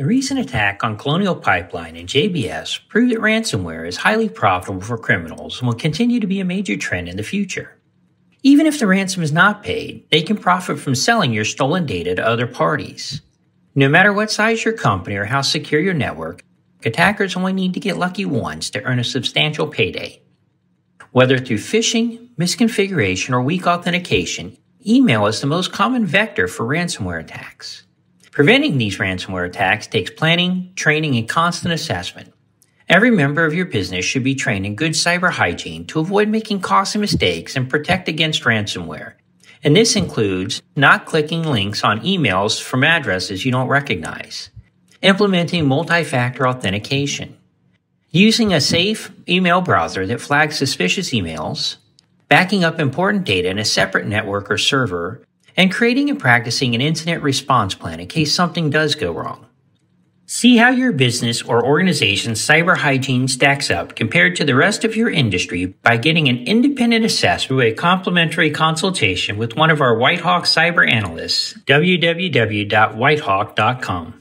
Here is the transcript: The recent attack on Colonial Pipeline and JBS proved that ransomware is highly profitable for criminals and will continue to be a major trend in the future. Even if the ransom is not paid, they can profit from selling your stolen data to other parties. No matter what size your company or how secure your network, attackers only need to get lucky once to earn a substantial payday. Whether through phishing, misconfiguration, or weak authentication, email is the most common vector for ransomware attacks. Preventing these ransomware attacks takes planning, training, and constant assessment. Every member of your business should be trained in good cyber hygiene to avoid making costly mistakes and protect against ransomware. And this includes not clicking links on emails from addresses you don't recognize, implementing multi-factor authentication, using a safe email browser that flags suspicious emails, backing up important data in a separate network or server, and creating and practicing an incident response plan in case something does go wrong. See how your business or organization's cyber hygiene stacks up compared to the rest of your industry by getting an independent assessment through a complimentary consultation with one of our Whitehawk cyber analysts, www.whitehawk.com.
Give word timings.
The 0.00 0.06
recent 0.06 0.40
attack 0.40 0.82
on 0.82 0.96
Colonial 0.96 1.36
Pipeline 1.36 1.94
and 1.94 2.08
JBS 2.08 2.88
proved 2.88 3.12
that 3.12 3.20
ransomware 3.20 3.86
is 3.86 3.98
highly 3.98 4.30
profitable 4.30 4.80
for 4.80 4.96
criminals 4.96 5.58
and 5.58 5.68
will 5.68 5.76
continue 5.76 6.20
to 6.20 6.26
be 6.26 6.40
a 6.40 6.44
major 6.46 6.74
trend 6.74 7.06
in 7.06 7.18
the 7.18 7.22
future. 7.22 7.76
Even 8.42 8.64
if 8.64 8.78
the 8.78 8.86
ransom 8.86 9.22
is 9.22 9.30
not 9.30 9.62
paid, 9.62 10.08
they 10.10 10.22
can 10.22 10.38
profit 10.38 10.78
from 10.78 10.94
selling 10.94 11.34
your 11.34 11.44
stolen 11.44 11.84
data 11.84 12.14
to 12.14 12.26
other 12.26 12.46
parties. 12.46 13.20
No 13.74 13.90
matter 13.90 14.10
what 14.10 14.30
size 14.30 14.64
your 14.64 14.72
company 14.72 15.16
or 15.16 15.26
how 15.26 15.42
secure 15.42 15.82
your 15.82 15.92
network, 15.92 16.44
attackers 16.82 17.36
only 17.36 17.52
need 17.52 17.74
to 17.74 17.80
get 17.80 17.98
lucky 17.98 18.24
once 18.24 18.70
to 18.70 18.82
earn 18.84 19.00
a 19.00 19.04
substantial 19.04 19.66
payday. 19.66 20.22
Whether 21.12 21.36
through 21.36 21.58
phishing, 21.58 22.30
misconfiguration, 22.36 23.34
or 23.34 23.42
weak 23.42 23.66
authentication, 23.66 24.56
email 24.86 25.26
is 25.26 25.42
the 25.42 25.46
most 25.46 25.72
common 25.72 26.06
vector 26.06 26.48
for 26.48 26.64
ransomware 26.64 27.20
attacks. 27.20 27.84
Preventing 28.30 28.78
these 28.78 28.98
ransomware 28.98 29.46
attacks 29.46 29.88
takes 29.88 30.10
planning, 30.10 30.72
training, 30.76 31.16
and 31.16 31.28
constant 31.28 31.74
assessment. 31.74 32.32
Every 32.88 33.10
member 33.10 33.44
of 33.44 33.54
your 33.54 33.66
business 33.66 34.04
should 34.04 34.24
be 34.24 34.34
trained 34.34 34.66
in 34.66 34.76
good 34.76 34.92
cyber 34.92 35.30
hygiene 35.30 35.84
to 35.86 36.00
avoid 36.00 36.28
making 36.28 36.60
costly 36.60 37.00
mistakes 37.00 37.56
and 37.56 37.68
protect 37.68 38.08
against 38.08 38.44
ransomware. 38.44 39.14
And 39.62 39.76
this 39.76 39.96
includes 39.96 40.62
not 40.76 41.06
clicking 41.06 41.42
links 41.42 41.84
on 41.84 42.00
emails 42.00 42.62
from 42.62 42.84
addresses 42.84 43.44
you 43.44 43.52
don't 43.52 43.68
recognize, 43.68 44.50
implementing 45.02 45.66
multi-factor 45.66 46.48
authentication, 46.48 47.36
using 48.10 48.52
a 48.52 48.60
safe 48.60 49.10
email 49.28 49.60
browser 49.60 50.06
that 50.06 50.20
flags 50.20 50.56
suspicious 50.56 51.10
emails, 51.10 51.76
backing 52.28 52.64
up 52.64 52.80
important 52.80 53.24
data 53.24 53.48
in 53.48 53.58
a 53.58 53.64
separate 53.64 54.06
network 54.06 54.50
or 54.50 54.58
server, 54.58 55.22
and 55.56 55.72
creating 55.72 56.10
and 56.10 56.18
practicing 56.18 56.74
an 56.74 56.80
incident 56.80 57.22
response 57.22 57.74
plan 57.74 58.00
in 58.00 58.06
case 58.06 58.34
something 58.34 58.70
does 58.70 58.94
go 58.94 59.12
wrong. 59.12 59.46
See 60.32 60.58
how 60.58 60.70
your 60.70 60.92
business 60.92 61.42
or 61.42 61.66
organization's 61.66 62.40
cyber 62.40 62.76
hygiene 62.76 63.26
stacks 63.26 63.68
up 63.68 63.96
compared 63.96 64.36
to 64.36 64.44
the 64.44 64.54
rest 64.54 64.84
of 64.84 64.94
your 64.94 65.10
industry 65.10 65.74
by 65.82 65.96
getting 65.96 66.28
an 66.28 66.46
independent 66.46 67.04
assessment 67.04 67.48
through 67.48 67.62
a 67.62 67.72
complimentary 67.72 68.52
consultation 68.52 69.38
with 69.38 69.56
one 69.56 69.70
of 69.70 69.80
our 69.80 69.96
Whitehawk 69.96 70.42
cyber 70.42 70.88
analysts, 70.88 71.54
www.whitehawk.com. 71.66 74.19